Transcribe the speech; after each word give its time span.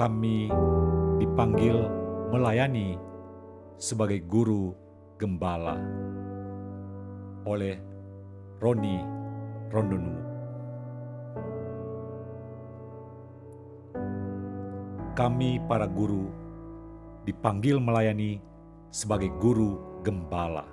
kami 0.00 0.48
dipanggil 1.20 1.76
melayani 2.32 2.96
sebagai 3.76 4.24
guru 4.24 4.72
gembala 5.20 5.76
oleh 7.44 7.76
Roni 8.64 8.96
Rondonu. 9.68 10.16
Kami 15.12 15.60
para 15.68 15.84
guru 15.84 16.32
dipanggil 17.28 17.76
melayani 17.76 18.40
sebagai 18.88 19.28
guru 19.36 20.00
gembala. 20.00 20.64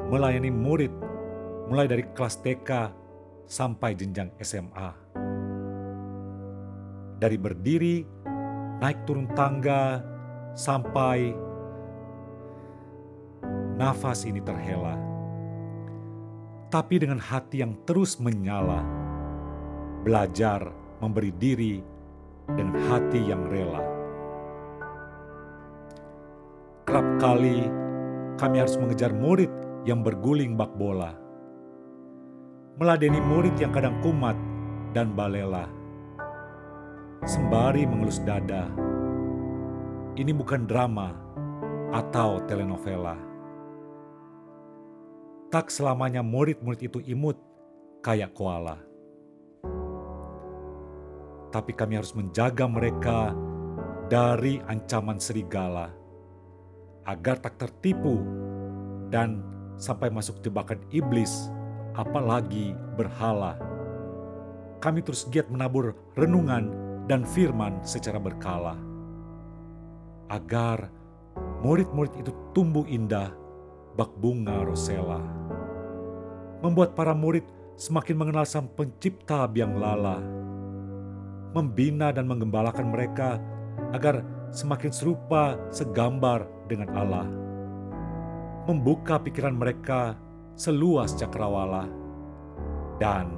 Melayani 0.00 0.48
murid 0.48 0.96
mulai 1.68 1.84
dari 1.84 2.08
kelas 2.16 2.40
TK 2.40 2.88
sampai 3.44 3.92
jenjang 3.92 4.32
SMA 4.40 5.05
dari 7.16 7.40
berdiri, 7.40 8.04
naik 8.80 9.08
turun 9.08 9.28
tangga, 9.32 10.04
sampai 10.52 11.32
nafas 13.76 14.28
ini 14.28 14.40
terhela. 14.44 14.96
Tapi 16.68 17.00
dengan 17.00 17.16
hati 17.16 17.64
yang 17.64 17.72
terus 17.88 18.20
menyala, 18.20 18.84
belajar 20.04 20.68
memberi 21.00 21.32
diri 21.36 21.74
dengan 22.52 22.76
hati 22.90 23.20
yang 23.24 23.42
rela. 23.48 23.82
Kerap 26.86 27.08
kali 27.18 27.66
kami 28.36 28.56
harus 28.60 28.76
mengejar 28.76 29.10
murid 29.16 29.50
yang 29.88 30.04
berguling 30.04 30.54
bak 30.54 30.70
bola. 30.76 31.16
Meladeni 32.76 33.18
murid 33.24 33.56
yang 33.56 33.72
kadang 33.72 33.96
kumat 34.04 34.36
dan 34.92 35.16
balela 35.16 35.64
sembari 37.24 37.88
mengelus 37.88 38.20
dada. 38.20 38.68
Ini 40.16 40.32
bukan 40.36 40.68
drama 40.68 41.16
atau 41.96 42.44
telenovela. 42.44 43.16
Tak 45.48 45.72
selamanya 45.72 46.20
murid-murid 46.20 46.92
itu 46.92 46.98
imut 47.08 47.40
kayak 48.04 48.36
koala. 48.36 48.76
Tapi 51.48 51.72
kami 51.72 51.96
harus 51.96 52.12
menjaga 52.12 52.68
mereka 52.68 53.32
dari 54.12 54.60
ancaman 54.68 55.16
serigala 55.16 55.88
agar 57.06 57.40
tak 57.40 57.56
tertipu 57.56 58.20
dan 59.08 59.40
sampai 59.78 60.10
masuk 60.10 60.42
jebakan 60.42 60.82
iblis 60.92 61.48
apalagi 61.96 62.76
berhala. 62.98 63.56
Kami 64.82 65.00
terus 65.00 65.24
giat 65.32 65.48
menabur 65.48 65.96
renungan 66.18 66.85
dan 67.06 67.22
firman 67.22 67.78
secara 67.86 68.18
berkala. 68.18 68.74
Agar 70.26 70.90
murid-murid 71.62 72.18
itu 72.18 72.34
tumbuh 72.50 72.82
indah 72.86 73.30
bak 73.94 74.10
bunga 74.18 74.66
rosella. 74.66 75.22
Membuat 76.60 76.98
para 76.98 77.14
murid 77.14 77.46
semakin 77.78 78.16
mengenal 78.18 78.44
sang 78.44 78.66
pencipta 78.74 79.46
biang 79.46 79.78
lala. 79.78 80.18
Membina 81.54 82.12
dan 82.12 82.28
menggembalakan 82.28 82.90
mereka 82.92 83.40
agar 83.94 84.20
semakin 84.50 84.92
serupa 84.92 85.56
segambar 85.70 86.44
dengan 86.66 86.90
Allah. 86.92 87.26
Membuka 88.66 89.22
pikiran 89.22 89.54
mereka 89.54 90.18
seluas 90.58 91.14
cakrawala 91.14 91.86
dan 92.98 93.30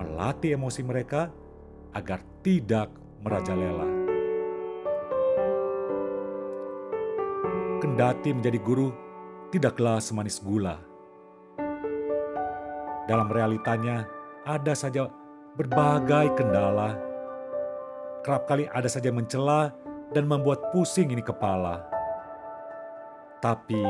melatih 0.00 0.58
emosi 0.58 0.82
mereka 0.82 1.30
agar 1.94 2.20
tidak 2.42 2.90
merajalela. 3.24 3.88
Kendati 7.80 8.36
menjadi 8.36 8.60
guru 8.60 8.92
tidaklah 9.48 9.96
semanis 9.96 10.44
gula. 10.44 10.76
Dalam 13.08 13.32
realitanya 13.32 14.04
ada 14.44 14.76
saja 14.76 15.08
berbagai 15.56 16.36
kendala. 16.36 17.00
Kerap 18.24 18.48
kali 18.48 18.64
ada 18.72 18.88
saja 18.88 19.12
mencela 19.12 19.72
dan 20.12 20.28
membuat 20.28 20.72
pusing 20.72 21.12
ini 21.12 21.20
kepala. 21.20 21.84
Tapi 23.44 23.84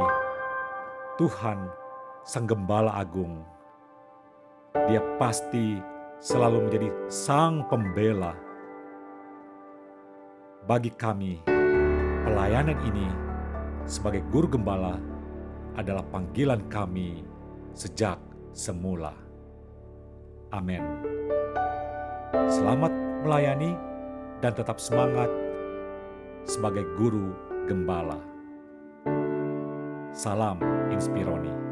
Tuhan 1.15 1.71
Sang 2.27 2.47
Gembala 2.51 2.99
Agung, 2.99 3.47
Dia 4.91 4.99
pasti 5.23 5.79
selalu 6.19 6.67
menjadi 6.67 6.89
Sang 7.07 7.63
Pembela 7.71 8.44
bagi 10.65 10.89
kami, 10.97 11.45
pelayanan 12.25 12.81
ini 12.89 13.09
sebagai 13.85 14.25
guru 14.33 14.49
gembala 14.49 14.97
adalah 15.77 16.01
panggilan 16.09 16.65
kami 16.73 17.21
sejak 17.77 18.17
semula. 18.57 19.13
Amin. 20.57 20.81
Selamat 22.49 22.93
melayani 23.29 23.77
dan 24.41 24.57
tetap 24.57 24.81
semangat 24.81 25.29
sebagai 26.49 26.89
guru 26.97 27.37
gembala. 27.69 28.21
Salam 30.17 30.57
Inspironi. 30.89 31.64